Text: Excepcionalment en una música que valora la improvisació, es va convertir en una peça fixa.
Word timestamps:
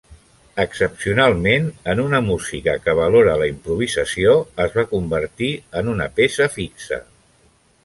Excepcionalment 0.61 1.67
en 1.93 2.01
una 2.03 2.21
música 2.29 2.75
que 2.87 2.95
valora 3.01 3.37
la 3.43 3.49
improvisació, 3.53 4.35
es 4.67 4.75
va 4.81 4.87
convertir 4.97 5.53
en 5.83 5.95
una 5.95 6.11
peça 6.19 6.51
fixa. 6.59 7.03